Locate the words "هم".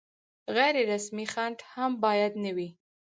1.73-1.91